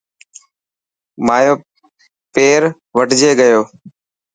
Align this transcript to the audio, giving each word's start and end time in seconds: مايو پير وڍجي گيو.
مايو 1.25 1.55
پير 2.33 2.61
وڍجي 2.97 3.31
گيو. 3.39 3.61